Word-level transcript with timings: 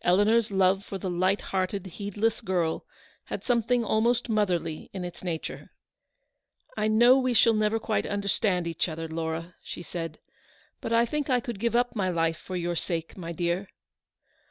Eleanor's 0.00 0.50
love 0.50 0.86
for 0.86 0.96
the 0.96 1.10
light 1.10 1.42
hearted, 1.52 1.84
heedless 1.86 2.40
girl, 2.40 2.86
had 3.24 3.44
something 3.44 3.84
almost 3.84 4.26
motherly 4.26 4.88
in 4.94 5.04
its 5.04 5.22
nature." 5.22 5.70
I 6.78 6.88
know 6.88 7.18
we 7.18 7.34
shall 7.34 7.52
never 7.52 7.78
quite 7.78 8.06
understand 8.06 8.66
each 8.66 8.88
other, 8.88 9.06
Laura," 9.06 9.54
she 9.62 9.82
said;" 9.82 10.18
but 10.80 10.94
I 10.94 11.04
think 11.04 11.28
I 11.28 11.40
could 11.40 11.60
give 11.60 11.76
up 11.76 11.94
my 11.94 12.08
life 12.08 12.38
for 12.38 12.56
your 12.56 12.74
sake, 12.74 13.18
my 13.18 13.32
dear." 13.32 13.68